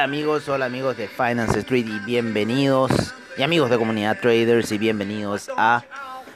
[0.00, 2.90] Hola amigos, hola amigos de Finance Street y bienvenidos.
[3.36, 5.84] Y amigos de comunidad traders y bienvenidos a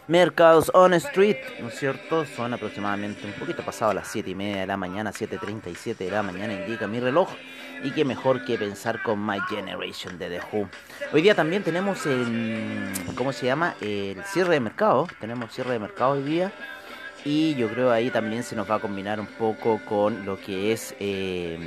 [0.06, 2.26] Mercados on Street, ¿no es cierto?
[2.26, 6.22] Son aproximadamente un poquito pasado las 7 y media de la mañana, 7.37 de la
[6.22, 7.30] mañana indica mi reloj.
[7.82, 10.68] Y qué mejor que pensar con My Generation de The Who.
[11.14, 13.76] Hoy día también tenemos el, ¿cómo se llama?
[13.80, 15.08] El cierre de mercado.
[15.20, 16.52] Tenemos cierre de mercado hoy día.
[17.24, 20.70] Y yo creo ahí también se nos va a combinar un poco con lo que
[20.72, 20.94] es...
[21.00, 21.58] eh,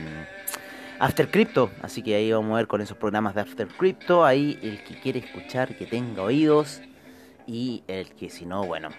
[1.00, 4.58] After Crypto, así que ahí vamos a ver con esos programas de After Crypto, ahí
[4.64, 6.82] el que quiere escuchar, que tenga oídos
[7.46, 8.90] y el que si no, bueno,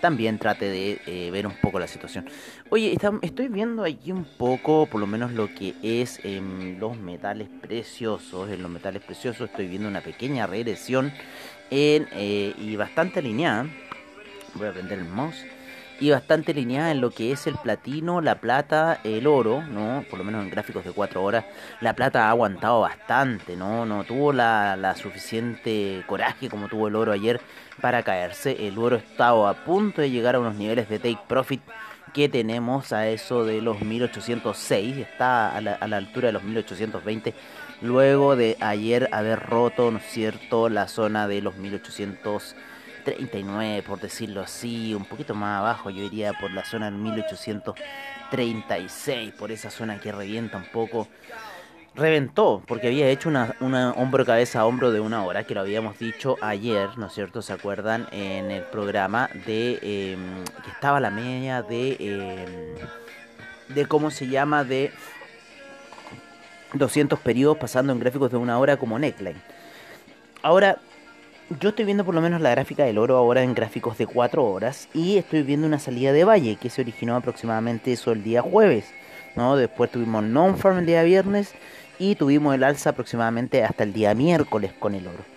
[0.00, 2.26] también trate de eh, ver un poco la situación.
[2.70, 7.48] Oye, estoy viendo aquí un poco, por lo menos lo que es em, los metales
[7.60, 11.12] preciosos, en los metales preciosos estoy viendo una pequeña regresión
[11.70, 13.66] en, eh, y bastante alineada.
[14.54, 15.44] Voy a prender el mouse
[16.00, 20.04] y bastante alineada en lo que es el platino, la plata, el oro, ¿no?
[20.10, 21.44] Por lo menos en gráficos de 4 horas,
[21.80, 23.86] la plata ha aguantado bastante, ¿no?
[23.86, 27.40] No tuvo la, la suficiente coraje como tuvo el oro ayer
[27.80, 28.66] para caerse.
[28.66, 31.62] El oro estaba a punto de llegar a unos niveles de take profit
[32.12, 36.42] que tenemos a eso de los 1806, está a la, a la altura de los
[36.42, 37.34] 1820
[37.82, 41.56] luego de ayer haber roto, ¿no es cierto?, la zona de los
[43.06, 49.34] 1839, por decirlo así, un poquito más abajo, yo iría por la zona del 1836,
[49.34, 51.08] por esa zona que revienta un poco.
[51.94, 53.54] Reventó, porque había hecho una,
[53.96, 57.40] hombro cabeza a hombro de una hora, que lo habíamos dicho ayer, ¿no es cierto?
[57.40, 58.06] ¿Se acuerdan?
[58.12, 60.18] En el programa de eh,
[60.62, 62.76] que estaba la media de, eh,
[63.68, 64.92] de cómo se llama, de
[66.74, 69.40] 200 periodos pasando en gráficos de una hora como neckline.
[70.42, 70.78] Ahora,
[71.48, 74.44] yo estoy viendo por lo menos la gráfica del oro ahora en gráficos de 4
[74.44, 78.42] horas y estoy viendo una salida de valle que se originó aproximadamente eso el día
[78.42, 78.86] jueves.
[79.36, 79.56] ¿no?
[79.56, 81.54] Después tuvimos non-farm el día viernes
[81.98, 85.35] y tuvimos el alza aproximadamente hasta el día miércoles con el oro.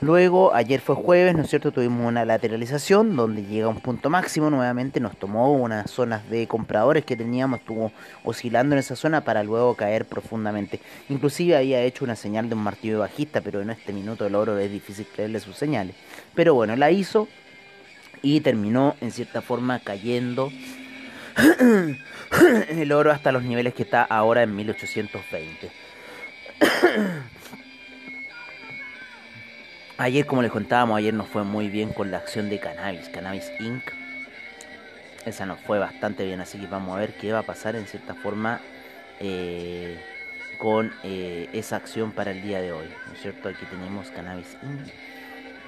[0.00, 1.72] Luego, ayer fue jueves, ¿no es cierto?
[1.72, 6.46] Tuvimos una lateralización donde llega a un punto máximo nuevamente, nos tomó unas zonas de
[6.46, 7.90] compradores que teníamos, estuvo
[8.22, 10.78] oscilando en esa zona para luego caer profundamente.
[11.08, 14.56] Inclusive había hecho una señal de un martillo bajista, pero en este minuto el oro
[14.58, 15.96] es difícil creerle sus señales.
[16.32, 17.26] Pero bueno, la hizo
[18.22, 20.52] y terminó en cierta forma cayendo
[22.68, 25.72] el oro hasta los niveles que está ahora en 1820.
[30.00, 33.50] Ayer, como les contábamos, ayer nos fue muy bien con la acción de Cannabis, Cannabis
[33.58, 33.82] Inc.
[35.26, 37.84] Esa nos fue bastante bien, así que vamos a ver qué va a pasar en
[37.84, 38.60] cierta forma
[39.18, 39.98] eh,
[40.60, 42.86] con eh, esa acción para el día de hoy.
[43.08, 43.48] ¿No es cierto?
[43.48, 44.88] Aquí tenemos Cannabis Inc.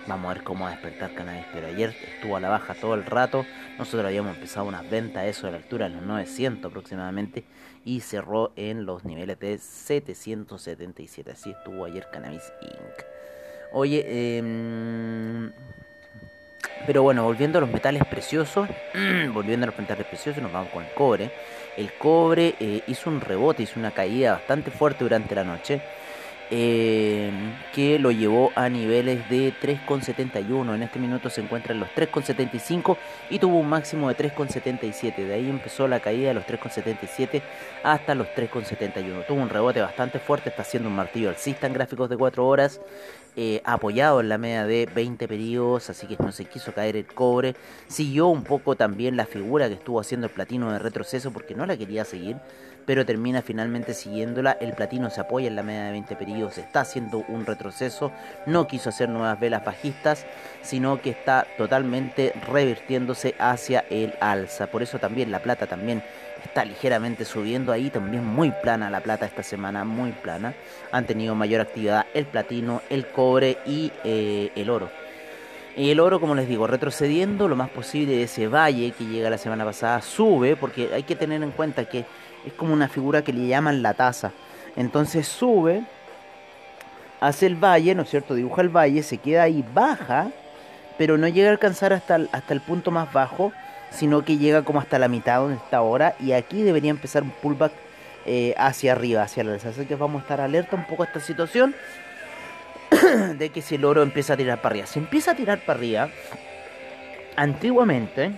[0.06, 2.94] Vamos a ver cómo va a despertar Cannabis, pero ayer estuvo a la baja todo
[2.94, 3.44] el rato.
[3.80, 7.42] Nosotros habíamos empezado unas ventas, eso de la altura de los 900 aproximadamente,
[7.84, 11.32] y cerró en los niveles de 777.
[11.32, 13.19] Así estuvo ayer Cannabis Inc.
[13.72, 15.53] Oye, em,
[16.86, 18.69] pero bueno, volviendo a los metales preciosos,
[19.32, 21.31] volviendo a los metales preciosos, nos vamos con el cobre.
[21.76, 25.80] El cobre eh, hizo un rebote, hizo una caída bastante fuerte durante la noche,
[26.50, 27.30] eh,
[27.72, 30.74] que lo llevó a niveles de 3,71.
[30.74, 32.97] En este minuto se encuentra en los 3,75
[33.30, 35.26] y tuvo un máximo de 3,77.
[35.26, 37.42] De ahí empezó la caída de los 3,77
[37.84, 39.26] hasta los 3,71.
[39.26, 42.80] Tuvo un rebote bastante fuerte, está haciendo un martillo alcista en gráficos de 4 horas
[43.36, 47.06] eh, apoyado en la media de 20 periodos, así que no se quiso caer el
[47.06, 47.54] cobre.
[47.86, 51.64] Siguió un poco también la figura que estuvo haciendo el platino de retroceso porque no
[51.64, 52.36] la quería seguir,
[52.86, 54.53] pero termina finalmente siguiéndola.
[54.60, 58.12] El platino se apoya en la media de 20 periodos está haciendo un retroceso,
[58.47, 60.27] no quiso hacer nuevas velas bajistas,
[60.62, 64.68] sino que está totalmente revirtiéndose hacia el alza.
[64.68, 66.03] Por eso también la plata también
[66.44, 70.54] está ligeramente subiendo ahí, también muy plana la plata esta semana, muy plana.
[70.92, 74.91] Han tenido mayor actividad el platino, el cobre y eh, el oro.
[75.76, 79.30] Y el oro, como les digo, retrocediendo lo más posible de ese valle que llega
[79.30, 82.04] la semana pasada, sube, porque hay que tener en cuenta que
[82.47, 84.33] es como una figura que le llaman la taza.
[84.77, 85.83] Entonces sube,
[87.21, 88.34] hace el valle, ¿no es cierto?
[88.34, 90.31] Dibuja el valle, se queda ahí, baja,
[90.98, 93.53] pero no llega a alcanzar hasta el, hasta el punto más bajo,
[93.91, 96.15] sino que llega como hasta la mitad donde está ahora.
[96.21, 97.72] Y aquí debería empezar un pullback
[98.27, 99.71] eh, hacia arriba, hacia la alza.
[99.71, 101.75] Así que vamos a estar alerta un poco a esta situación
[103.39, 104.86] de que si el oro empieza a tirar para arriba.
[104.86, 106.10] Si empieza a tirar para arriba,
[107.36, 108.33] antiguamente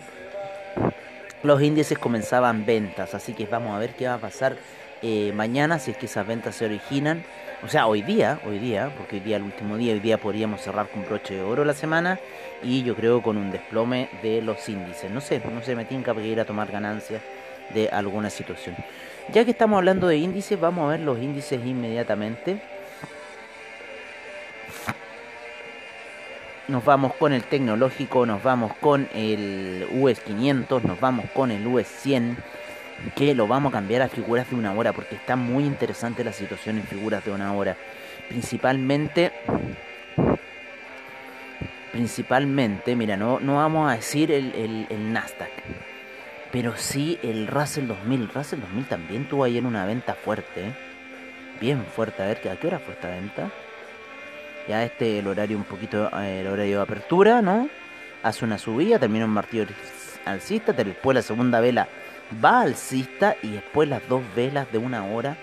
[1.42, 4.56] los índices comenzaban ventas, así que vamos a ver qué va a pasar
[5.02, 7.24] eh, mañana si es que esas ventas se originan.
[7.64, 10.60] O sea, hoy día, hoy día, porque hoy día el último día, hoy día podríamos
[10.60, 12.18] cerrar con broche de oro la semana
[12.62, 15.10] y yo creo con un desplome de los índices.
[15.10, 17.22] No sé, no sé, me tinca para ir a tomar ganancias
[17.72, 18.76] de alguna situación.
[19.32, 22.60] Ya que estamos hablando de índices, vamos a ver los índices inmediatamente.
[26.68, 31.66] Nos vamos con el tecnológico, nos vamos con el US 500, nos vamos con el
[31.66, 32.36] US 100,
[33.16, 36.32] que lo vamos a cambiar a figuras de una hora, porque está muy interesante la
[36.32, 37.76] situación en figuras de una hora.
[38.28, 39.32] Principalmente,
[41.90, 45.50] principalmente, mira, no, no vamos a decir el, el, el Nasdaq,
[46.52, 48.30] pero sí el Russell 2000.
[48.32, 50.72] Russell 2000 también tuvo ayer una venta fuerte, ¿eh?
[51.60, 52.22] bien fuerte.
[52.22, 53.50] A ver, ¿a qué hora fue esta venta?
[54.68, 57.68] Ya este el horario un poquito, eh, el horario de apertura, ¿no?
[58.22, 59.66] Hace una subida, termina un martillo
[60.24, 61.88] alcista, después la segunda vela
[62.42, 65.36] va alcista y después las dos velas de una hora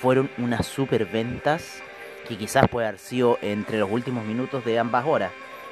[0.00, 1.80] fueron unas super ventas
[2.28, 5.30] que quizás puede haber sido entre los últimos minutos de ambas horas.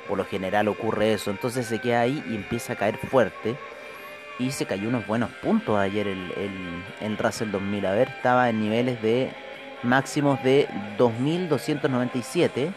[0.08, 3.56] Por lo general ocurre eso, entonces se queda ahí y empieza a caer fuerte.
[4.38, 7.86] Y se cayó unos buenos puntos ayer el, el, el Russell 2000.
[7.86, 9.30] A ver, estaba en niveles de
[9.82, 10.68] máximos de
[10.98, 12.72] 2297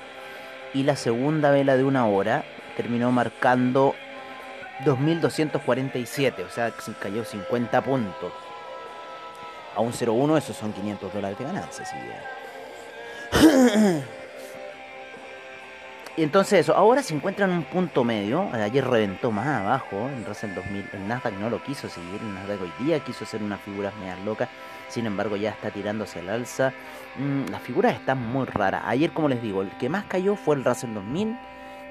[0.76, 2.44] y la segunda vela de una hora
[2.76, 3.96] terminó marcando
[4.84, 8.34] 2247, o sea, se cayó 50 puntos.
[9.74, 11.86] A un 0,1 esos son 500 dólares de ganancia,
[13.32, 14.02] que...
[16.18, 20.26] Y entonces eso, ahora se encuentra en un punto medio, ayer reventó más abajo, en
[20.26, 23.62] Russell 2000, el Nasdaq no lo quiso seguir, el Nasdaq hoy día quiso hacer unas
[23.62, 24.50] figuras medias locas,
[24.90, 26.74] sin embargo ya está tirando hacia el alza,
[27.18, 30.56] mm, las figuras están muy raras, ayer como les digo, el que más cayó fue
[30.56, 31.38] el Russell 2000,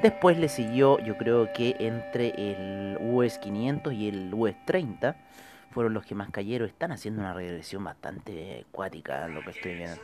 [0.02, 5.16] después le siguió yo creo que entre el US 500 y el US 30,
[5.74, 10.00] fueron los que más cayeron, están haciendo una regresión bastante acuática, lo que estoy viendo.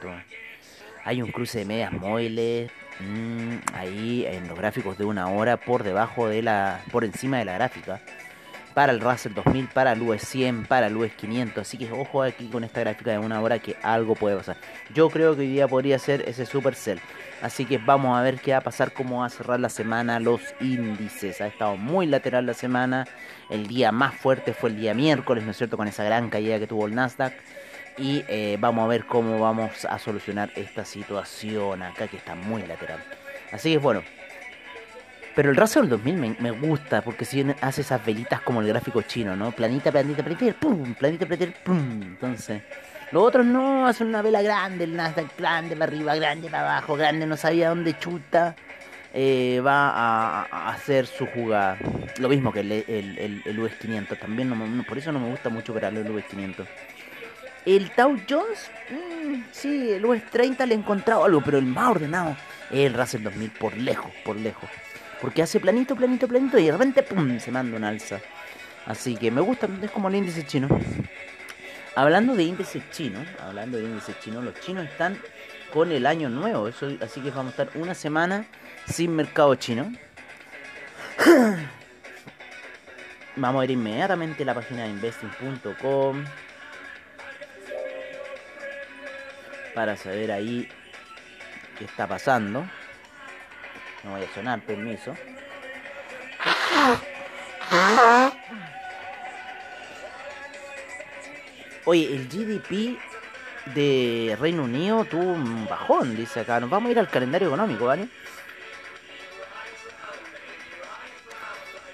[1.05, 5.83] Hay un cruce de medias móviles mmm, ahí en los gráficos de una hora por
[5.83, 8.01] debajo de la, por encima de la gráfica.
[8.75, 11.61] Para el Russell 2000, para el US 100, para el US 500.
[11.61, 14.57] Así que ojo aquí con esta gráfica de una hora que algo puede pasar.
[14.95, 17.01] Yo creo que hoy día podría ser ese super sell.
[17.43, 20.21] Así que vamos a ver qué va a pasar, cómo va a cerrar la semana
[20.21, 21.41] los índices.
[21.41, 23.07] Ha estado muy lateral la semana.
[23.49, 25.77] El día más fuerte fue el día miércoles, ¿no es cierto?
[25.77, 27.33] Con esa gran caída que tuvo el Nasdaq
[27.99, 32.63] y eh, vamos a ver cómo vamos a solucionar esta situación acá que está muy
[32.63, 33.03] lateral.
[33.53, 34.03] Así que bueno.
[35.41, 39.35] Pero el Russell 2000 me, gusta porque si hace esas velitas como el gráfico chino,
[39.35, 39.53] ¿no?
[39.53, 42.03] Planita, planita, planita, pum, planita, planita, pum.
[42.03, 42.61] Entonces,
[43.11, 46.95] los otros no, hacen una vela grande, el Nasdaq grande para arriba, grande para abajo,
[46.95, 48.55] grande, no sabía dónde chuta.
[49.15, 51.79] Eh, va a, hacer su jugada.
[52.19, 54.19] Lo mismo que el, el, el, el US 500.
[54.19, 56.69] También por eso no me gusta mucho para el US 500.
[57.65, 61.93] El Dow Jones, mmm, sí, el US 30 le he encontrado algo, pero el más
[61.93, 62.37] ordenado
[62.71, 64.69] es el Russell 2000 por lejos, por lejos.
[65.21, 68.21] Porque hace planito, planito, planito y de repente, pum, se manda un alza.
[68.87, 70.69] Así que me gusta, es como el índice chino.
[71.95, 75.19] Hablando de índices chinos, hablando de índices chinos, los chinos están
[75.73, 78.47] con el año nuevo, así que vamos a estar una semana
[78.87, 79.93] sin mercado chino.
[83.37, 86.25] Vamos a ir inmediatamente a la página de investing.com
[89.75, 90.69] para saber ahí
[91.79, 92.67] qué está pasando.
[94.03, 95.15] No voy a sonar, permiso.
[101.85, 102.99] Oye, el GDP
[103.75, 106.61] de Reino Unido tuvo un bajón, dice acá.
[106.61, 108.09] Nos vamos a ir al calendario económico, ¿vale?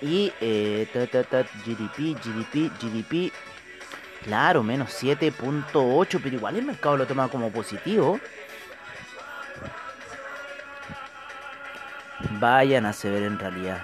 [0.01, 3.33] Y eh, ta, ta, ta, GDP, GDP, GDP.
[4.25, 8.21] Claro, menos 7.8, pero igual el mercado lo toma como positivo.
[12.47, 13.83] Vayan a ver en realidad.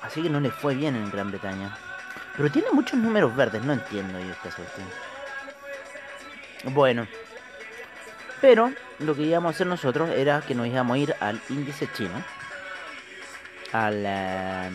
[0.00, 1.76] Así que no le fue bien en Gran Bretaña.
[2.34, 4.88] Pero tiene muchos números verdes, no entiendo yo esta cuestión.
[6.72, 7.06] Bueno.
[8.40, 11.90] Pero lo que íbamos a hacer nosotros era que nos íbamos a ir al índice
[11.92, 12.24] chino.
[13.70, 14.70] Al, eh,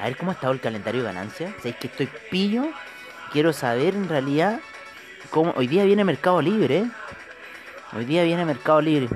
[0.00, 1.54] a ver cómo ha estado el calendario de ganancias.
[1.58, 2.64] ¿Sabéis que estoy pillo?
[3.30, 4.58] Quiero saber en realidad
[5.34, 6.78] Hoy día viene Mercado Libre.
[6.78, 6.90] ¿eh?
[7.96, 9.08] Hoy día viene Mercado Libre.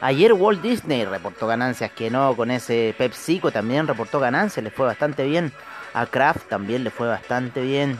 [0.00, 4.86] Ayer Walt Disney reportó ganancias, que no, con ese PepsiCo también reportó ganancias, le fue
[4.86, 5.52] bastante bien.
[5.92, 7.98] A Kraft también le fue bastante bien.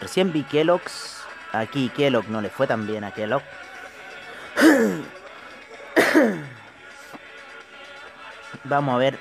[0.00, 1.16] Recién vi Kellogg's
[1.52, 3.42] Aquí Kellogg no le fue tan bien a Kellogg.
[8.64, 9.18] Vamos a ver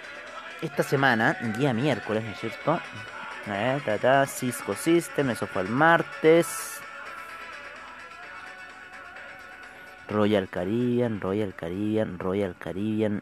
[0.62, 2.80] esta semana, día miércoles, ¿no es cierto?
[3.48, 6.82] Eh, ta, Cisco System, eso fue el martes.
[10.10, 13.22] Royal Caribbean, Royal Caribbean, Royal Caribbean.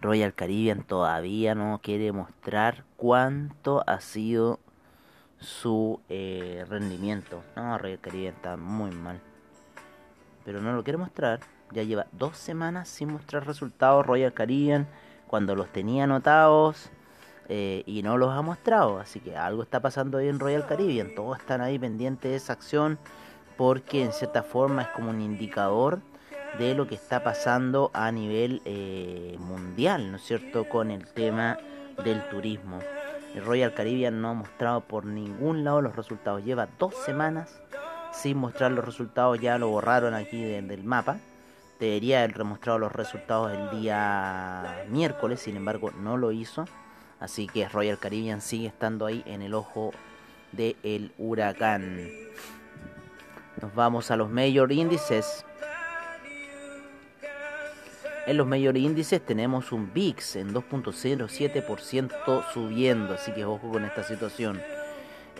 [0.00, 4.60] Royal Caribbean todavía no quiere mostrar cuánto ha sido
[5.38, 7.42] su eh, rendimiento.
[7.54, 9.20] No, Royal Caribbean está muy mal.
[10.46, 11.40] Pero no lo quiere mostrar.
[11.70, 14.86] Ya lleva dos semanas sin mostrar resultados Royal Caribbean
[15.26, 16.90] cuando los tenía anotados
[17.48, 18.98] eh, y no los ha mostrado.
[18.98, 21.14] Así que algo está pasando ahí en Royal Caribbean.
[21.14, 22.98] Todos están ahí pendientes de esa acción
[23.56, 26.00] porque en cierta forma es como un indicador
[26.58, 31.58] de lo que está pasando a nivel eh, mundial, ¿no es cierto?, con el tema
[32.02, 32.80] del turismo.
[33.40, 36.44] Royal Caribbean no ha mostrado por ningún lado los resultados.
[36.44, 37.60] Lleva dos semanas
[38.12, 39.40] sin mostrar los resultados.
[39.40, 41.18] Ya lo borraron aquí del mapa.
[41.80, 45.40] Debería haber remostrado los resultados el día miércoles.
[45.40, 46.64] Sin embargo, no lo hizo.
[47.24, 49.92] Así que Royal Caribbean sigue estando ahí en el ojo
[50.52, 52.06] del huracán.
[53.62, 55.46] Nos vamos a los mayor índices.
[58.26, 64.02] En los mayores índices tenemos un VIX en 2.07% subiendo, así que ojo con esta
[64.02, 64.60] situación.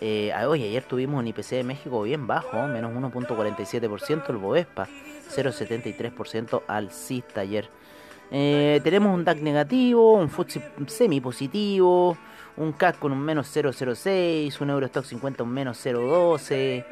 [0.01, 4.87] Eh, ayer tuvimos un IPC de México bien bajo, menos 1.47%, el Bovespa
[5.29, 7.69] 0.73% alcista ayer.
[8.31, 12.17] Eh, tenemos un DAC negativo, un FTSE semi positivo,
[12.57, 16.85] un CAC con un menos 0.06, un Eurostock 50 un menos 0.12,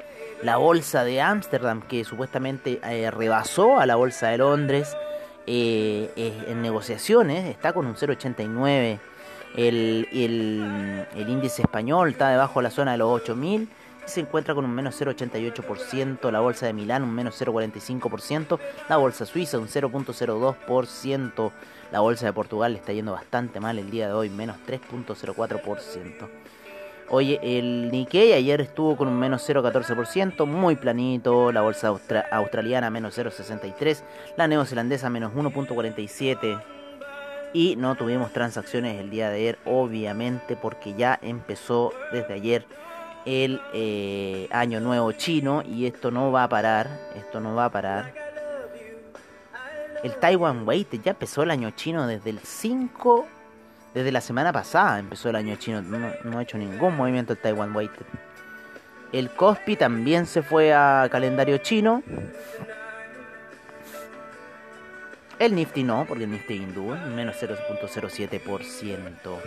[0.43, 4.95] la bolsa de Ámsterdam que supuestamente eh, rebasó a la bolsa de Londres
[5.47, 6.11] eh,
[6.47, 8.99] en negociaciones está con un 0,89.
[9.55, 13.67] El, el, el, índice español está debajo de la zona de los 8000 y
[14.05, 16.31] se encuentra con un menos 0,88%.
[16.31, 18.59] La bolsa de Milán un menos 0,45%.
[18.89, 21.51] La bolsa suiza un 0,02%.
[21.91, 26.27] La bolsa de Portugal está yendo bastante mal el día de hoy, menos 3,04%.
[27.09, 31.51] Oye, el Nikkei ayer estuvo con un menos 0,14%, muy planito.
[31.51, 31.89] La bolsa
[32.31, 34.01] australiana menos 0,63%,
[34.37, 36.63] la neozelandesa menos 1,47%.
[37.53, 42.65] Y no tuvimos transacciones el día de ayer, obviamente, porque ya empezó desde ayer
[43.25, 46.89] el eh, año nuevo chino y esto no va a parar.
[47.15, 48.13] Esto no va a parar.
[50.03, 53.27] El Taiwan Weight ya empezó el año chino desde el 5
[53.93, 57.75] desde la semana pasada empezó el año chino, no, ha hecho ningún movimiento el Taiwan
[57.75, 58.05] Weighted.
[59.11, 62.01] El Cospi también se fue a calendario chino.
[65.37, 69.37] El Nifty no, porque el Nifty hindú, menos 0.07%.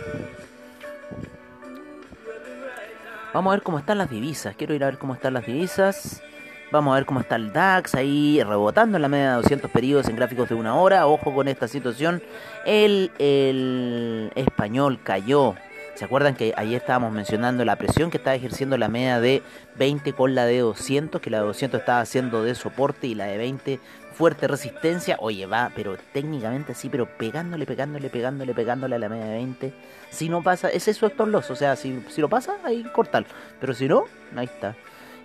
[3.37, 4.55] Vamos a ver cómo están las divisas.
[4.55, 6.23] Quiero ir a ver cómo están las divisas.
[6.71, 10.09] Vamos a ver cómo está el DAX ahí rebotando en la media de 200 periodos
[10.09, 11.05] en gráficos de una hora.
[11.05, 12.23] Ojo con esta situación.
[12.65, 13.11] El,
[14.33, 15.53] español cayó.
[15.93, 19.43] ¿Se acuerdan que ayer estábamos mencionando la presión que estaba ejerciendo la media de
[19.77, 21.21] 20 con la de 200?
[21.21, 23.79] Que la de 200 estaba haciendo de soporte y la de 20
[24.17, 25.15] fuerte resistencia.
[25.19, 29.73] Oye, va, pero técnicamente sí, pero pegándole, pegándole, pegándole, pegándole a la media de 20.
[30.09, 31.51] Si no pasa, ese es su actor loss.
[31.51, 33.25] O sea, si, si lo pasa, ahí cortar.
[33.61, 34.05] Pero si no,
[34.35, 34.75] ahí está.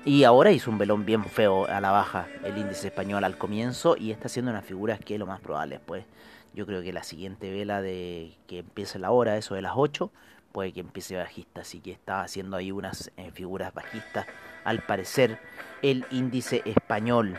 [0.04, 3.96] Y ahora hizo un velón bien feo a la baja el índice español al comienzo
[3.96, 6.04] y está haciendo unas figuras que es lo más probable después.
[6.52, 10.11] Yo creo que la siguiente vela de que empiece la hora, eso de las 8,
[10.52, 11.62] puede que empiece bajista.
[11.62, 14.26] Así que está haciendo ahí unas eh, figuras bajistas,
[14.64, 15.38] al parecer,
[15.80, 17.34] el índice español.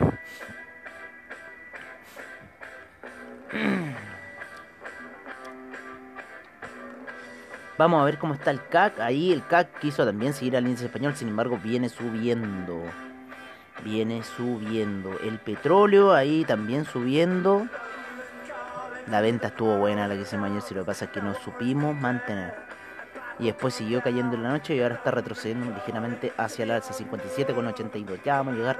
[7.78, 9.00] Vamos a ver cómo está el CAC.
[9.00, 12.82] Ahí el CAC quiso también seguir al índice español, sin embargo viene subiendo.
[13.84, 15.18] Viene subiendo.
[15.20, 17.66] El petróleo ahí también subiendo.
[19.08, 21.34] La venta estuvo buena la que hicimos ayer, si lo que pasa es que no
[21.34, 22.63] supimos mantener.
[23.38, 26.94] Y después siguió cayendo en la noche y ahora está retrocediendo ligeramente hacia el alza
[26.94, 28.20] 57,82.
[28.24, 28.76] Ya vamos a llegar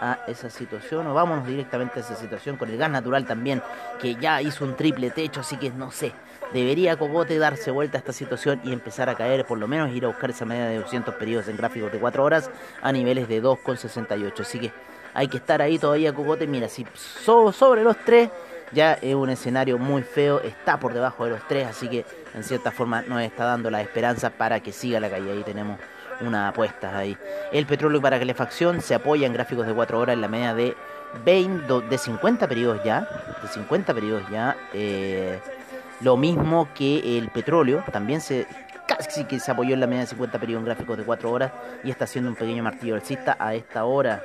[0.00, 3.62] a esa situación o vámonos directamente a esa situación con el gas natural también
[4.00, 6.12] que ya hizo un triple techo, así que no sé.
[6.52, 10.04] Debería Cogote darse vuelta a esta situación y empezar a caer, por lo menos ir
[10.04, 12.50] a buscar esa media de 200 periodos en gráficos de 4 horas
[12.82, 14.40] a niveles de 2,68.
[14.40, 14.72] Así que
[15.14, 16.46] hay que estar ahí todavía Cogote.
[16.46, 18.28] Mira, si so- sobre los 3
[18.72, 22.44] ya es un escenario muy feo, está por debajo de los 3, así que en
[22.44, 25.32] cierta forma nos está dando la esperanza para que siga la caída.
[25.32, 25.78] Ahí tenemos
[26.20, 27.16] una apuesta ahí.
[27.52, 30.76] El petróleo para calefacción se apoya en gráficos de 4 horas en la media de
[31.24, 33.08] 20, de 50 periodos ya,
[33.42, 34.56] de 50 periodos ya.
[34.72, 35.38] eh,
[36.00, 38.46] lo mismo que el petróleo, también se
[38.88, 41.52] casi que se apoyó en la media de 50 periodos en gráficos de 4 horas
[41.84, 44.22] y está haciendo un pequeño martillo alcista a esta hora.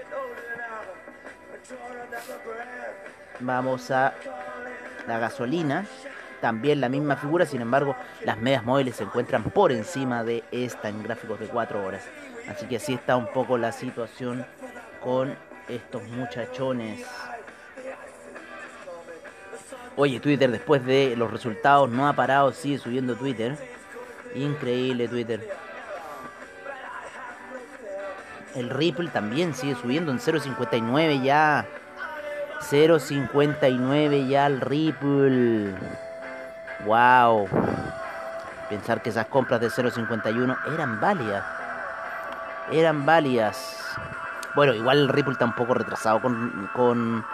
[3.39, 4.13] Vamos a
[5.07, 5.85] la gasolina,
[6.41, 10.89] también la misma figura, sin embargo, las medias móviles se encuentran por encima de esta
[10.89, 12.03] en gráficos de 4 horas.
[12.49, 14.45] Así que así está un poco la situación
[15.01, 15.35] con
[15.67, 17.05] estos muchachones.
[19.95, 23.57] Oye, Twitter después de los resultados no ha parado, sigue subiendo Twitter.
[24.35, 25.49] Increíble Twitter.
[28.55, 31.65] El Ripple también sigue subiendo en 0.59 ya.
[32.61, 35.73] 0.59 ya el Ripple.
[36.85, 37.47] Wow.
[38.69, 41.45] Pensar que esas compras de 0.51 eran válidas.
[42.71, 43.77] Eran válidas.
[44.55, 47.25] Bueno, igual el Ripple está un poco retrasado con, con,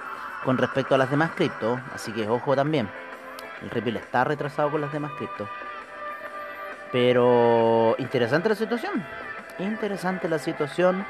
[0.44, 1.80] con respecto a las demás cripto.
[1.94, 2.90] Así que ojo también.
[3.62, 5.48] El Ripple está retrasado con las demás cripto.
[6.92, 9.04] Pero interesante la situación.
[9.58, 11.06] Interesante la situación.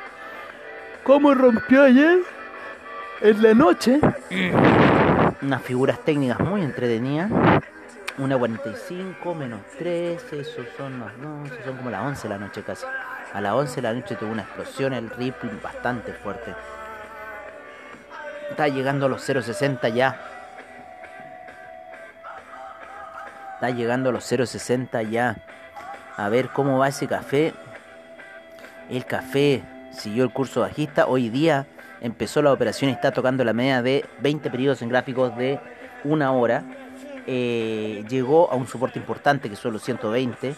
[1.04, 2.20] ¿Cómo rompió ayer?
[3.22, 4.00] En la noche.
[5.42, 7.32] Unas figuras técnicas muy entretenidas.
[8.18, 10.22] Una 45 menos 3.
[10.34, 12.86] Esos son las no, esos son como las 11 de la noche casi.
[13.34, 16.54] A las 11 de la noche tuvo una explosión el Ripple bastante fuerte.
[18.50, 20.20] Está llegando a los 0.60 ya.
[23.56, 25.38] Está llegando a los 0.60 ya.
[26.18, 27.54] A ver cómo va ese café.
[28.90, 31.08] El café siguió el curso bajista.
[31.08, 31.66] Hoy día
[32.04, 35.60] empezó la operación y está tocando la media de 20 periodos en gráficos de
[36.04, 36.64] una hora.
[37.26, 40.54] Eh, llegó a un soporte importante que son los 120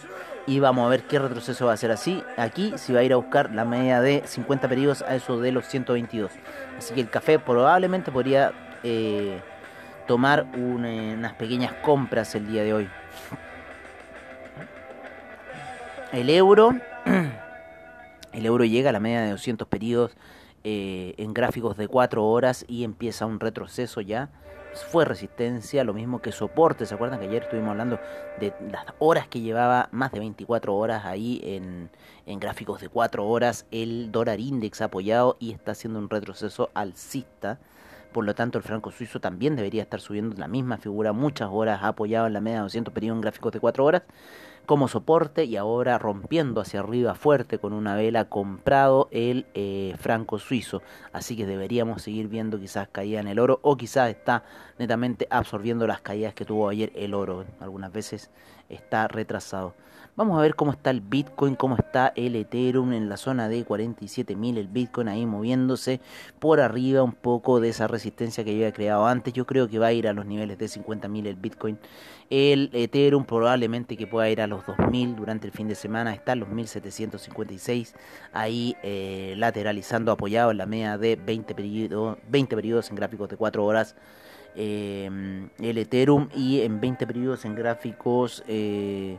[0.48, 2.22] y vamos a ver qué retroceso va a ser así.
[2.36, 5.52] Aquí si va a ir a buscar la media de 50 periodos a eso de
[5.52, 6.32] los 122.
[6.76, 9.40] Así que el café probablemente podría eh,
[10.08, 12.88] tomar eh, unas pequeñas compras el día de hoy.
[16.12, 16.72] El euro,
[18.32, 20.16] el euro llega a la media de 200 periodos
[20.68, 24.30] eh, en gráficos de 4 horas y empieza un retroceso ya.
[24.90, 26.86] Fue resistencia, lo mismo que soporte.
[26.86, 28.00] ¿Se acuerdan que ayer estuvimos hablando
[28.40, 29.88] de las horas que llevaba?
[29.92, 31.88] Más de 24 horas ahí en,
[32.26, 33.64] en gráficos de 4 horas.
[33.70, 37.60] El dólar index apoyado y está haciendo un retroceso alcista.
[38.12, 41.84] Por lo tanto, el franco suizo también debería estar subiendo la misma figura muchas horas
[41.84, 44.02] apoyado en la media de 200 periodos en gráficos de 4 horas
[44.66, 50.38] como soporte y ahora rompiendo hacia arriba fuerte con una vela comprado el eh, franco
[50.38, 50.82] suizo.
[51.12, 54.44] Así que deberíamos seguir viendo quizás caída en el oro o quizás está
[54.78, 57.46] netamente absorbiendo las caídas que tuvo ayer el oro.
[57.60, 58.30] Algunas veces
[58.68, 59.74] está retrasado.
[60.16, 63.66] Vamos a ver cómo está el Bitcoin, cómo está el Ethereum en la zona de
[63.66, 64.56] 47.000.
[64.56, 66.00] El Bitcoin ahí moviéndose
[66.38, 69.34] por arriba un poco de esa resistencia que había creado antes.
[69.34, 71.78] Yo creo que va a ir a los niveles de 50.000 el Bitcoin.
[72.30, 76.14] El Ethereum probablemente que pueda ir a los 2.000 durante el fin de semana.
[76.14, 77.92] Está en los 1.756.
[78.32, 83.36] Ahí eh, lateralizando apoyado en la media de 20 periodos, 20 periodos en gráficos de
[83.36, 83.94] 4 horas.
[84.54, 88.42] Eh, el Ethereum y en 20 periodos en gráficos...
[88.48, 89.18] Eh,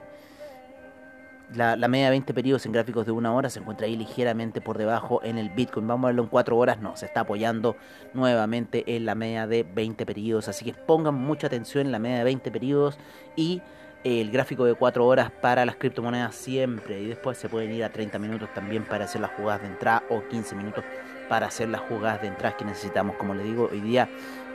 [1.55, 4.77] la, media de 20 periodos en gráficos de una hora se encuentra ahí ligeramente por
[4.77, 5.87] debajo en el Bitcoin.
[5.87, 6.81] Vamos a verlo en 4 horas.
[6.81, 7.77] No, se está apoyando
[8.13, 10.47] nuevamente en la media de 20 periodos.
[10.47, 12.97] Así que pongan mucha atención en la media de 20 periodos
[13.35, 13.61] y
[14.03, 16.99] eh, el gráfico de 4 horas para las criptomonedas siempre.
[17.01, 20.03] Y después se pueden ir a 30 minutos también para hacer las jugadas de entrada
[20.09, 20.83] o 15 minutos
[21.29, 23.15] para hacer las jugadas de entrada que necesitamos.
[23.15, 24.09] Como les digo, hoy día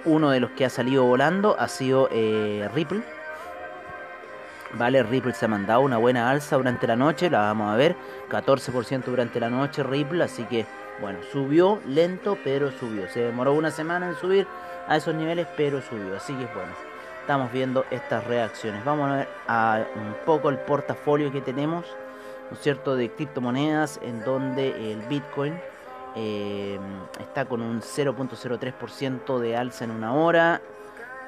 [0.05, 3.03] uno de los que ha salido volando ha sido eh, Ripple.
[4.75, 7.95] Vale, Ripple se ha mandado una buena alza durante la noche, la vamos a ver,
[8.31, 10.65] 14% durante la noche Ripple, así que
[11.01, 13.09] bueno, subió lento, pero subió.
[13.09, 14.47] Se demoró una semana en subir
[14.89, 16.73] a esos niveles, pero subió, así que bueno,
[17.21, 18.83] estamos viendo estas reacciones.
[18.85, 21.85] Vamos a ver a un poco el portafolio que tenemos,
[22.51, 25.55] ¿no es cierto?, de criptomonedas, en donde el Bitcoin
[26.15, 26.79] eh,
[27.21, 30.63] está con un 0.03% de alza en una hora.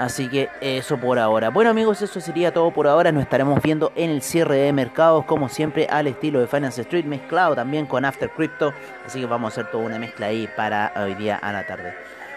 [0.00, 1.50] Así que eso por ahora.
[1.50, 3.12] Bueno amigos, eso sería todo por ahora.
[3.12, 7.04] Nos estaremos viendo en el cierre de mercados, como siempre, al estilo de Finance Street,
[7.04, 8.72] mezclado también con After Crypto.
[9.04, 11.94] Así que vamos a hacer toda una mezcla ahí para hoy día a la tarde.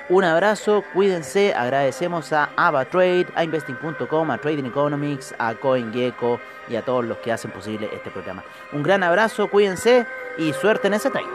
[0.10, 6.82] Un abrazo, cuídense, agradecemos a AvaTrade, a Investing.com, a Trading Economics, a CoinGecko y a
[6.82, 8.44] todos los que hacen posible este programa.
[8.74, 10.06] Un gran abrazo, cuídense
[10.38, 11.26] y suerte en ese trade.